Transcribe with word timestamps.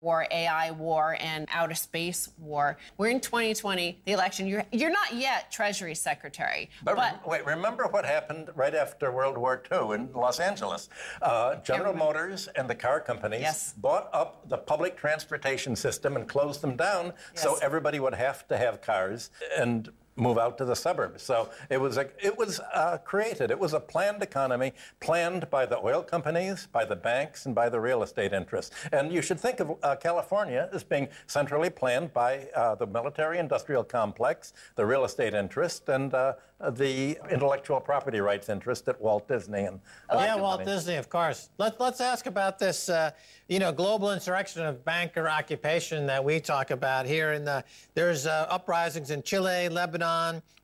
war, 0.00 0.26
AI 0.30 0.70
war, 0.70 1.16
and 1.20 1.48
outer 1.52 1.74
space 1.74 2.30
war. 2.38 2.76
We're 2.98 3.08
in 3.08 3.20
2020, 3.20 4.00
the 4.04 4.12
election. 4.12 4.46
You're 4.46 4.64
you're 4.72 4.90
not 4.90 5.14
yet 5.14 5.50
Treasury 5.50 5.94
Secretary. 5.94 6.70
But, 6.84 6.96
but 6.96 7.26
wait, 7.26 7.46
remember 7.46 7.84
what 7.90 8.04
happened 8.04 8.50
right 8.54 8.74
after 8.74 9.10
World 9.10 9.38
War 9.38 9.62
II 9.72 9.94
in 9.94 10.10
Los 10.14 10.38
Angeles? 10.38 10.88
Uh, 11.22 11.56
General 11.56 11.94
Motors 11.94 12.48
and 12.56 12.68
the 12.68 12.74
car 12.74 13.00
companies 13.00 13.40
yes. 13.40 13.74
bought 13.78 14.08
up 14.12 14.48
the 14.48 14.58
public 14.58 14.96
transportation 14.96 15.74
system 15.74 16.16
and 16.16 16.28
closed 16.28 16.60
them 16.60 16.76
down, 16.76 17.12
yes. 17.34 17.42
so 17.42 17.56
everybody 17.56 17.98
would 17.98 18.14
have 18.14 18.46
to 18.48 18.56
have 18.56 18.80
cars 18.80 19.30
and 19.56 19.90
move 20.16 20.38
out 20.38 20.58
to 20.58 20.64
the 20.64 20.74
suburbs. 20.74 21.22
So 21.22 21.50
it 21.70 21.80
was 21.80 21.96
a, 21.98 22.08
it 22.22 22.36
was 22.36 22.60
uh, 22.74 22.98
created. 23.04 23.50
It 23.50 23.58
was 23.58 23.74
a 23.74 23.80
planned 23.80 24.22
economy, 24.22 24.72
planned 25.00 25.48
by 25.50 25.66
the 25.66 25.78
oil 25.78 26.02
companies, 26.02 26.68
by 26.72 26.84
the 26.84 26.96
banks, 26.96 27.46
and 27.46 27.54
by 27.54 27.68
the 27.68 27.78
real 27.78 28.02
estate 28.02 28.32
interests. 28.32 28.74
And 28.92 29.12
you 29.12 29.22
should 29.22 29.38
think 29.38 29.60
of 29.60 29.76
uh, 29.82 29.96
California 29.96 30.68
as 30.72 30.82
being 30.82 31.08
centrally 31.26 31.70
planned 31.70 32.12
by 32.12 32.48
uh, 32.56 32.74
the 32.74 32.86
military-industrial 32.86 33.84
complex, 33.84 34.52
the 34.74 34.86
real 34.86 35.04
estate 35.04 35.34
interest, 35.34 35.88
and 35.88 36.12
uh, 36.14 36.34
the 36.70 37.18
intellectual 37.30 37.80
property 37.80 38.20
rights 38.20 38.48
interest 38.48 38.88
at 38.88 38.98
Walt 38.98 39.28
Disney 39.28 39.64
and 39.64 39.78
oh, 40.08 40.20
yeah, 40.20 40.36
Walt 40.36 40.64
Disney, 40.64 40.94
of 40.94 41.10
course. 41.10 41.50
Let, 41.58 41.78
let's 41.78 42.00
ask 42.00 42.24
about 42.26 42.58
this, 42.58 42.88
uh, 42.88 43.10
you 43.48 43.58
know, 43.58 43.72
global 43.72 44.12
insurrection 44.12 44.64
of 44.64 44.82
banker 44.82 45.28
occupation 45.28 46.06
that 46.06 46.24
we 46.24 46.40
talk 46.40 46.70
about 46.70 47.04
here. 47.04 47.32
In 47.32 47.44
the 47.44 47.62
there's 47.94 48.26
uh, 48.26 48.46
uprisings 48.48 49.10
in 49.10 49.22
Chile, 49.22 49.68
Lebanon, 49.68 50.05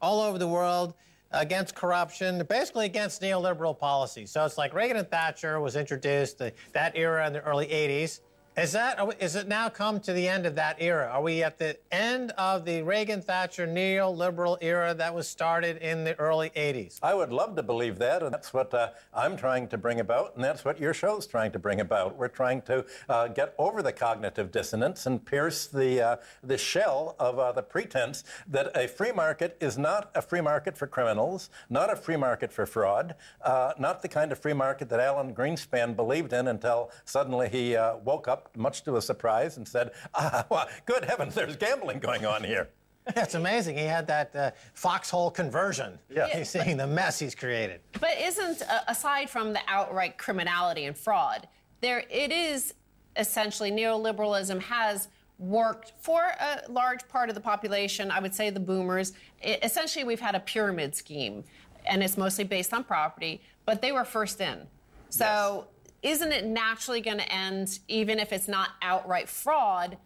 all 0.01 0.21
over 0.21 0.39
the 0.39 0.49
world 0.49 0.95
against 1.33 1.75
corruption, 1.75 2.45
basically 2.49 2.87
against 2.87 3.23
neoliberal 3.23 3.79
policy. 3.79 4.27
So 4.27 4.45
it's 4.45 4.59
like 4.59 4.75
Reagan 4.75 4.97
and 4.97 5.09
Thatcher 5.09 5.61
was 5.61 5.77
introduced, 5.77 6.39
the, 6.39 6.53
that 6.73 6.97
era 6.97 7.27
in 7.27 7.33
the 7.33 7.41
early 7.41 7.67
80s. 7.67 8.21
Is 8.55 8.73
that 8.73 9.01
is 9.19 9.35
it 9.35 9.49
now 9.49 9.71
come 9.71 9.99
to 10.01 10.13
the 10.13 10.29
end 10.29 10.45
of 10.45 10.57
that 10.57 10.77
era? 10.79 11.09
Are 11.11 11.23
we 11.23 11.43
at 11.43 11.57
the 11.57 11.79
end 11.91 12.33
of 12.33 12.67
the 12.67 12.83
Reagan 12.83 13.23
Thatcher 13.23 13.67
neoliberal 13.67 14.59
era 14.61 14.93
that 14.93 15.15
was 15.15 15.27
started 15.27 15.79
in 15.79 16.05
the 16.05 16.19
early 16.21 16.51
80s? 16.51 16.99
I 17.03 17.15
would 17.15 17.33
love 17.33 17.57
to 17.57 17.63
believe 17.63 17.99
that, 18.01 18.23
and 18.23 18.31
that's 18.31 18.53
what 18.53 18.75
uh, 18.75 18.91
I'm 19.15 19.39
trying 19.39 19.69
to 19.69 19.79
bring 19.79 20.01
about, 20.01 20.35
and 20.35 20.45
that's 20.45 20.67
what 20.67 20.79
your 20.79 20.93
show's 20.93 21.27
trying 21.27 21.51
to 21.53 21.59
bring 21.59 21.81
about. 21.81 22.19
We're 22.19 22.29
trying 22.29 22.61
to 22.63 22.85
uh, 23.09 23.29
get 23.29 23.55
over 23.57 23.83
the 23.83 23.93
cognitive 23.93 24.53
dissonance 24.53 25.07
and 25.07 25.25
pierce 25.25 25.67
the 25.67 26.03
uh, 26.03 26.17
the 26.43 26.59
shell 26.59 27.17
of 27.19 27.39
uh, 27.39 27.53
the 27.53 27.63
pretense 27.63 28.23
that 28.49 28.71
a 28.77 28.87
free 28.87 29.13
market 29.13 29.57
is 29.63 29.79
not 29.79 30.11
a 30.15 30.21
free 30.21 30.43
market 30.43 30.77
for 30.77 30.87
criminals, 30.87 31.49
not 31.71 31.91
a 31.91 31.97
free 31.97 32.19
market 32.19 32.53
for 32.53 32.67
fraud, 32.67 33.15
uh, 33.41 33.73
not 33.79 34.03
the 34.03 34.09
kind 34.09 34.31
of 34.31 34.39
free 34.39 34.53
market 34.53 34.91
that 34.91 35.01
Alan 35.01 35.35
Greenspan 35.35 35.97
believed 35.97 36.35
in 36.35 36.49
until 36.49 36.91
suddenly 37.07 37.49
he 37.49 37.77
uh, 37.77 37.97
woke 38.05 38.29
up 38.29 38.42
much 38.57 38.85
to 38.85 38.95
his 38.95 39.05
surprise, 39.07 39.57
and 39.57 39.67
said, 39.67 39.93
ah, 40.15 40.45
well, 40.51 40.69
good 40.87 41.05
heavens, 41.05 41.35
there's 41.35 41.57
gambling 41.57 41.99
going 41.99 42.27
on 42.27 42.45
here. 42.45 42.69
That's 43.15 43.35
amazing. 43.35 43.77
He 43.77 43.85
had 43.85 44.07
that 44.07 44.37
uh, 44.37 44.51
foxhole 44.75 45.31
conversion. 45.31 45.99
Yeah. 46.09 46.29
He's 46.29 46.51
seeing 46.51 46.77
the 46.77 46.87
mess 46.87 47.19
he's 47.19 47.35
created. 47.35 47.81
But 48.01 48.13
isn't, 48.21 48.63
uh, 48.63 48.81
aside 48.87 49.29
from 49.29 49.53
the 49.53 49.61
outright 49.67 50.19
criminality 50.19 50.85
and 50.85 50.97
fraud, 50.97 51.49
there 51.81 52.05
it 52.09 52.31
is 52.31 52.75
essentially 53.17 53.73
neoliberalism 53.73 54.61
has 54.63 55.09
worked 55.39 55.93
for 56.01 56.21
a 56.23 56.63
large 56.69 57.07
part 57.09 57.29
of 57.29 57.35
the 57.35 57.41
population, 57.41 58.11
I 58.11 58.21
would 58.21 58.35
say 58.35 58.51
the 58.51 58.61
boomers. 58.61 59.13
It, 59.41 59.59
essentially, 59.65 60.05
we've 60.05 60.21
had 60.21 60.37
a 60.37 60.41
pyramid 60.41 60.95
scheme, 60.95 61.43
and 61.87 62.03
it's 62.03 62.17
mostly 62.17 62.45
based 62.45 62.73
on 62.73 62.85
property, 62.85 63.43
but 63.67 63.83
they 63.83 63.91
were 63.91 64.05
first 64.05 64.41
in. 64.41 64.67
So 65.09 65.67
isn't 66.03 66.33
it 66.33 66.45
naturally 66.45 67.01
going 67.01 67.19
to 67.19 67.33
end, 67.33 67.79
even 67.89 68.19
if 68.19 68.33
it's 68.33 68.49
not 68.49 68.71
outright 68.83 69.29
fraud, 69.29 69.97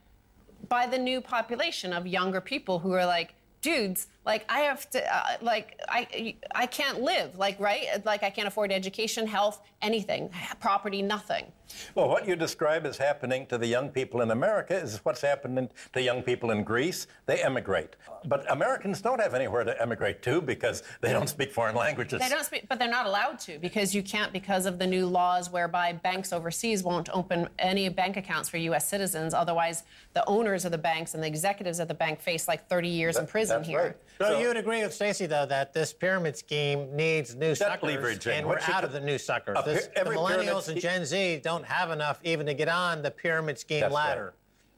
by 0.69 0.87
the 0.87 0.99
new 0.99 1.21
population 1.21 1.93
of 1.93 2.07
younger 2.07 2.41
people 2.41 2.79
who 2.79 2.93
are 2.93 3.07
like, 3.07 3.35
dudes, 3.63 4.07
like 4.25 4.45
I 4.49 4.61
have 4.61 4.89
to, 4.91 5.17
uh, 5.17 5.37
like 5.41 5.81
I, 5.89 6.37
I 6.55 6.67
can't 6.67 7.01
live, 7.01 7.37
like 7.37 7.59
right, 7.59 7.87
like 8.05 8.23
I 8.23 8.31
can't 8.31 8.47
afford 8.47 8.71
education, 8.71 9.27
health, 9.27 9.61
anything, 9.83 10.31
property, 10.61 11.03
nothing. 11.03 11.47
Well, 11.95 12.09
what 12.09 12.27
you 12.27 12.37
describe 12.37 12.87
as 12.87 12.99
happening 12.99 13.47
to 13.47 13.59
the 13.59 13.67
young 13.67 13.89
people 13.91 14.21
in 14.21 14.31
America 14.31 14.75
is 14.75 15.01
what's 15.05 15.21
happening 15.21 15.69
to 15.93 16.03
young 16.03 16.23
people 16.23 16.51
in 16.51 16.63
Greece. 16.63 17.07
They 17.27 17.43
emigrate. 17.43 17.97
But 18.25 18.51
Americans 18.51 19.01
don't 19.01 19.21
have 19.21 19.35
anywhere 19.35 19.65
to 19.65 19.81
emigrate 19.81 20.23
to 20.23 20.41
because 20.41 20.83
they 21.01 21.13
don't 21.13 21.29
speak 21.29 21.53
foreign 21.53 21.75
languages. 21.75 22.21
They 22.21 22.29
don't 22.29 22.45
speak, 22.45 22.69
but 22.69 22.79
they're 22.79 22.89
not 22.89 23.07
allowed 23.07 23.39
to 23.41 23.59
because 23.59 23.95
you 23.95 24.03
can't 24.03 24.33
because 24.33 24.67
of 24.67 24.79
the 24.79 24.87
new 24.87 25.07
laws 25.07 25.51
whereby 25.51 25.93
banks 25.93 26.33
overseas 26.33 26.83
won't 26.83 27.09
open 27.13 27.49
any 27.59 27.89
bank 27.89 28.17
accounts 28.17 28.49
for 28.49 28.59
U.S. 28.59 28.89
citizens. 28.89 29.35
Otherwise, 29.35 29.85
the 30.13 30.27
owners 30.29 30.65
of 30.65 30.73
the 30.73 30.79
banks 30.79 31.15
and 31.15 31.23
the 31.23 31.29
executives 31.29 31.79
of 31.79 31.89
the 31.89 31.95
bank 31.95 32.21
face 32.21 32.49
like 32.49 32.69
30 32.69 32.89
years 32.89 33.15
that, 33.15 33.23
in 33.23 33.27
prison 33.27 33.59
that's 33.59 33.69
here. 33.69 33.83
Right. 33.83 33.97
So, 34.19 34.25
so, 34.33 34.41
you 34.41 34.49
would 34.49 34.57
agree 34.57 34.83
with 34.83 34.95
Stacy, 34.95 35.27
though, 35.27 35.47
that 35.47 35.73
this 35.73 35.93
pyramid 35.93 36.37
scheme 36.37 36.95
needs 36.97 37.35
new 37.35 37.55
suckers, 37.55 38.27
and 38.27 38.47
we're 38.47 38.59
out 38.61 38.83
of 38.83 38.93
the 38.93 39.01
new 39.01 39.19
suckers. 39.19 39.59
This, 39.65 39.89
the 39.89 40.03
millennials 40.03 40.69
and 40.69 40.81
Gen 40.81 41.05
Z 41.05 41.41
don't 41.45 41.56
have 41.65 41.91
enough 41.91 42.21
even 42.25 42.47
to 42.47 42.55
get 42.55 42.69
on 42.69 43.03
the 43.03 43.11
pyramid 43.11 43.59
scheme 43.59 43.81
That's 43.81 43.95
ladder. 43.95 44.25
Right. 44.25 44.33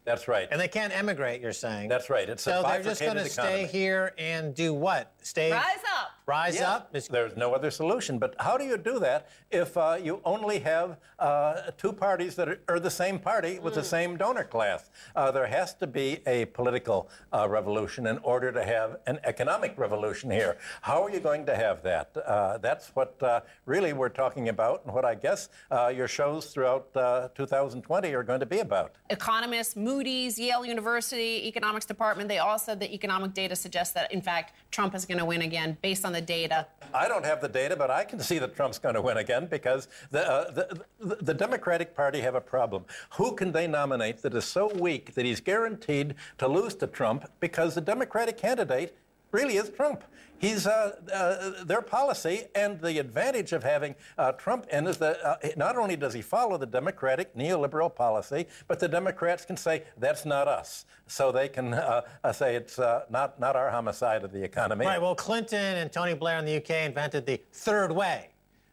That's 0.04 0.26
right. 0.26 0.48
And 0.50 0.58
they 0.60 0.68
can't 0.68 0.96
emigrate, 0.96 1.42
you're 1.42 1.52
saying. 1.52 1.88
That's 1.88 2.08
right. 2.08 2.28
It's 2.28 2.42
so 2.42 2.62
they're 2.62 2.82
just 2.82 3.00
going 3.00 3.16
to 3.18 3.28
stay 3.28 3.66
here 3.66 4.14
and 4.16 4.54
do 4.54 4.72
what? 4.72 5.12
Stay 5.22 5.52
rise 5.52 5.64
up. 6.00 6.12
Rise 6.28 6.56
yeah. 6.56 6.74
up. 6.74 6.92
There's 6.92 7.38
no 7.38 7.54
other 7.54 7.70
solution. 7.70 8.18
But 8.18 8.34
how 8.38 8.58
do 8.58 8.64
you 8.64 8.76
do 8.76 8.98
that 8.98 9.30
if 9.50 9.78
uh, 9.78 9.96
you 10.00 10.20
only 10.26 10.58
have 10.58 10.98
uh, 11.18 11.70
two 11.78 11.90
parties 11.90 12.34
that 12.34 12.50
are, 12.50 12.60
are, 12.68 12.78
the 12.78 12.90
same 12.90 13.18
party 13.18 13.58
with 13.58 13.72
mm. 13.72 13.76
the 13.76 13.84
same 13.84 14.18
donor 14.18 14.44
class? 14.44 14.90
Uh, 15.16 15.30
there 15.30 15.46
has 15.46 15.72
to 15.76 15.86
be 15.86 16.18
a 16.26 16.44
political 16.44 17.08
uh, 17.32 17.48
revolution 17.48 18.06
in 18.06 18.18
order 18.18 18.52
to 18.52 18.62
have 18.62 18.98
an 19.06 19.18
economic 19.24 19.72
revolution 19.78 20.30
here. 20.30 20.58
How 20.82 21.02
are 21.02 21.08
you 21.08 21.18
going 21.18 21.46
to 21.46 21.56
have 21.56 21.82
that? 21.84 22.14
Uh, 22.14 22.58
that's 22.58 22.88
what 22.94 23.22
uh, 23.22 23.40
really 23.64 23.94
we're 23.94 24.10
talking 24.10 24.50
about, 24.50 24.84
and 24.84 24.92
what 24.92 25.06
I 25.06 25.14
guess 25.14 25.48
your 25.94 26.08
shows 26.08 26.52
throughout 26.52 26.92
2020 27.36 28.12
are 28.12 28.22
going 28.22 28.40
to 28.40 28.46
be 28.46 28.58
about. 28.58 28.96
Economists, 29.08 29.76
Moody's, 29.76 30.38
Yale 30.38 30.66
University, 30.66 31.48
economics 31.48 31.86
department, 31.86 32.28
they 32.28 32.38
all 32.38 32.58
said 32.58 32.80
that 32.80 32.92
economic 32.92 33.32
data 33.32 33.56
suggests 33.56 33.94
that, 33.94 34.12
in 34.12 34.20
fact, 34.20 34.52
Trump 34.70 34.94
is 34.94 35.06
going 35.06 35.18
to 35.18 35.24
win 35.24 35.40
again 35.40 35.78
based 35.80 36.04
on 36.04 36.12
the 36.12 36.17
data. 36.20 36.66
I 36.94 37.08
don't 37.08 37.24
have 37.24 37.40
the 37.40 37.48
data, 37.48 37.76
but 37.76 37.90
I 37.90 38.04
can 38.04 38.20
see 38.20 38.38
that 38.38 38.56
Trump's 38.56 38.78
going 38.78 38.94
to 38.94 39.02
win 39.02 39.18
again 39.18 39.46
because 39.46 39.88
the, 40.10 40.28
uh, 40.28 40.50
the, 40.50 41.16
the 41.22 41.34
Democratic 41.34 41.94
Party 41.94 42.20
have 42.20 42.34
a 42.34 42.40
problem. 42.40 42.84
Who 43.14 43.34
can 43.34 43.52
they 43.52 43.66
nominate 43.66 44.22
that 44.22 44.34
is 44.34 44.44
so 44.44 44.72
weak 44.74 45.14
that 45.14 45.24
he's 45.24 45.40
guaranteed 45.40 46.14
to 46.38 46.48
lose 46.48 46.74
to 46.76 46.86
Trump 46.86 47.30
because 47.40 47.74
the 47.74 47.80
Democratic 47.80 48.38
candidate 48.38 48.96
really 49.32 49.56
is 49.56 49.70
Trump. 49.70 50.04
He's 50.38 50.68
uh, 50.68 50.94
uh, 51.12 51.64
their 51.64 51.82
policy, 51.82 52.44
and 52.54 52.80
the 52.80 53.00
advantage 53.00 53.52
of 53.52 53.64
having 53.64 53.96
uh, 54.16 54.32
Trump 54.32 54.66
in 54.72 54.86
is 54.86 54.96
that 54.98 55.18
uh, 55.24 55.36
not 55.56 55.76
only 55.76 55.96
does 55.96 56.14
he 56.14 56.22
follow 56.22 56.56
the 56.56 56.66
Democratic 56.66 57.34
neoliberal 57.34 57.92
policy, 57.92 58.46
but 58.68 58.78
the 58.78 58.86
Democrats 58.86 59.44
can 59.44 59.56
say 59.56 59.82
that's 59.96 60.24
not 60.24 60.46
us, 60.46 60.86
so 61.08 61.32
they 61.32 61.48
can 61.48 61.74
uh, 61.74 62.02
uh, 62.22 62.32
say 62.32 62.54
it's 62.54 62.78
not 63.10 63.40
not 63.40 63.56
our 63.56 63.68
homicide 63.70 64.22
of 64.22 64.32
the 64.32 64.42
economy. 64.42 64.86
Right. 64.86 65.02
Well, 65.02 65.16
Clinton 65.16 65.76
and 65.76 65.90
Tony 65.90 66.14
Blair 66.14 66.38
in 66.38 66.44
the 66.44 66.56
UK 66.56 66.86
invented 66.86 67.26
the 67.26 67.40
third 67.52 67.90
way. 67.90 68.28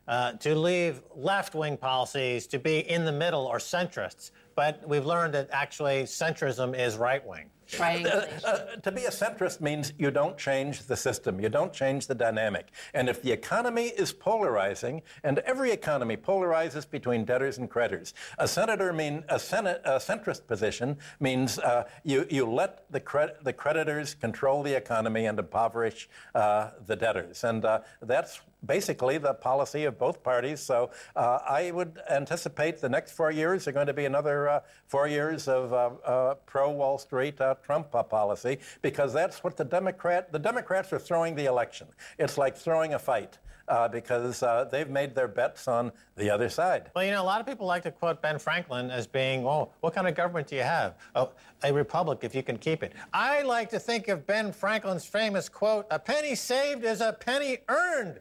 to 0.08 0.54
leave 0.56 1.02
left 1.16 1.56
wing 1.56 1.78
policies 1.78 2.46
to 2.46 2.60
be 2.60 2.88
in 2.88 3.06
the 3.06 3.12
middle 3.12 3.48
or 3.48 3.58
centrists. 3.58 4.30
But 4.54 4.88
we've 4.88 5.06
learned 5.06 5.34
that 5.34 5.50
actually 5.52 6.04
centrism 6.04 6.78
is 6.78 6.96
right 6.96 7.26
Uh, 8.06 8.26
uh, 8.46 8.58
to 8.78 8.92
be 8.92 9.06
a 9.06 9.10
centrist 9.10 9.60
means 9.62 9.94
you 9.98 10.12
don't 10.12 10.38
change 10.38 10.84
the 10.84 10.96
system, 10.96 11.40
you 11.40 11.50
don't 11.50 11.74
change 11.74 12.08
the 12.08 12.16
dynamic. 12.16 12.68
And 12.94 13.10
if 13.10 13.22
the 13.22 13.32
economy 13.32 13.88
is 13.88 14.14
polarizing, 14.14 15.02
and 15.24 15.40
every 15.40 15.72
economy 15.72 16.18
polarizes 16.18 16.90
between 16.90 17.26
debtors 17.26 17.58
and 17.58 17.70
creditors, 17.70 18.14
a 18.38 18.48
senator 18.48 18.94
mean 18.94 19.24
a, 19.30 19.40
senate, 19.40 19.82
a 19.86 19.98
centrist 19.98 20.48
position 20.48 20.98
means 21.20 21.60
uh, 21.60 21.88
you 22.04 22.26
you 22.30 22.46
let 22.46 22.90
the 22.92 23.00
cre- 23.00 23.36
the 23.44 23.54
creditors 23.54 24.14
control 24.14 24.64
the 24.64 24.76
economy 24.76 25.26
and 25.26 25.40
impoverish 25.40 26.08
uh, 26.36 26.72
the 26.86 26.96
debtors, 26.96 27.44
and 27.44 27.66
uh, 27.66 27.80
that's 28.02 28.42
basically 28.66 29.18
the 29.18 29.34
policy 29.34 29.86
of 29.86 29.98
both 29.98 30.24
parties. 30.24 30.60
So 30.60 30.92
uh, 31.16 31.40
I 31.48 31.72
would 31.72 32.00
anticipate 32.10 32.80
the 32.80 32.90
next 32.90 33.12
four 33.14 33.32
years 33.32 33.68
are 33.68 33.72
going 33.72 33.88
to 33.88 33.94
be 33.94 34.06
another 34.06 34.50
uh, 34.50 34.60
four 34.88 35.08
years 35.08 35.48
of 35.48 35.74
uh, 35.74 35.90
uh 36.06 36.36
pro 36.46 36.72
Wall 36.72 36.98
Street 36.98 37.40
uh, 37.42 37.56
Trump 37.64 37.94
uh, 37.94 38.04
policy 38.04 38.60
because 38.82 39.14
that's 39.14 39.44
what 39.44 39.58
the 39.58 39.66
Democrat 39.66 40.32
the 40.32 40.40
Democrats 40.40 40.92
are 40.94 41.00
throwing 41.00 41.36
the 41.36 41.46
election. 41.46 41.88
It's 42.18 42.38
like 42.38 42.56
throwing 42.56 42.94
a 42.94 43.00
fight. 43.00 43.38
because 43.92 44.44
they've 44.72 44.92
made 44.92 45.16
their 45.16 45.28
bets 45.28 45.68
on 45.68 45.92
the 46.16 46.30
other 46.30 46.50
side. 46.50 46.92
Well, 46.96 47.04
you 47.04 47.10
know, 47.10 47.24
a 47.24 47.30
lot 47.34 47.42
of 47.42 47.48
people 47.48 47.66
like 47.66 47.82
to 47.84 47.92
quote 47.92 48.22
Ben 48.22 48.38
Franklin 48.38 48.92
as 48.92 49.08
being, 49.08 49.44
oh, 49.44 49.72
what 49.82 49.96
kind 49.96 50.08
of 50.08 50.14
government 50.14 50.48
do 50.48 50.56
you 50.56 50.62
have? 50.62 50.94
Oh, 51.16 51.32
a 51.64 51.74
republic 51.74 52.20
if 52.22 52.36
you 52.36 52.44
can 52.44 52.58
keep 52.58 52.84
it. 52.84 52.94
I 53.12 53.42
like 53.42 53.70
to 53.72 53.80
think 53.80 54.08
of 54.08 54.28
Ben 54.28 54.54
Franklin's 54.54 55.06
famous 55.06 55.50
quote, 55.50 55.88
a 55.90 55.98
penny 55.98 56.36
saved 56.36 56.84
is 56.86 57.02
a 57.02 57.14
penny 57.14 57.58
earned. 57.68 58.20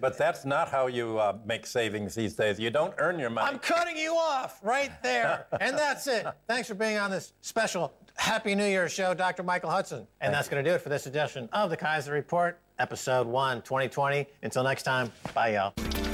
But 0.00 0.16
that's 0.16 0.44
not 0.44 0.68
how 0.68 0.86
you 0.86 1.18
uh, 1.18 1.36
make 1.44 1.66
savings 1.66 2.14
these 2.14 2.34
days. 2.34 2.58
You 2.58 2.70
don't 2.70 2.94
earn 2.98 3.18
your 3.18 3.30
money. 3.30 3.48
I'm 3.50 3.58
cutting 3.58 3.96
you 3.96 4.14
off 4.14 4.60
right 4.62 4.92
there. 5.02 5.46
and 5.60 5.76
that's 5.76 6.06
it. 6.06 6.26
Thanks 6.46 6.68
for 6.68 6.74
being 6.74 6.98
on 6.98 7.10
this 7.10 7.32
special 7.40 7.92
Happy 8.16 8.54
New 8.54 8.66
Year 8.66 8.88
show, 8.88 9.14
Dr. 9.14 9.42
Michael 9.42 9.70
Hudson. 9.70 9.98
And 9.98 10.06
Thank 10.20 10.32
that's 10.34 10.48
going 10.48 10.64
to 10.64 10.70
do 10.70 10.74
it 10.74 10.82
for 10.82 10.88
this 10.88 11.06
edition 11.06 11.48
of 11.52 11.70
the 11.70 11.76
Keiser 11.76 12.12
Report, 12.12 12.58
episode 12.78 13.26
1, 13.26 13.62
2020. 13.62 14.26
Until 14.42 14.62
next 14.64 14.82
time, 14.82 15.12
bye, 15.34 15.54
y'all. 15.54 16.07